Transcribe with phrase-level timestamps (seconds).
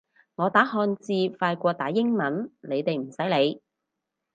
[0.33, 3.61] 我打漢字快過打英文，你哋唔使理